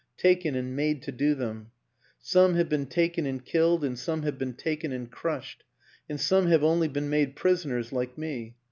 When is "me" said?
8.17-8.55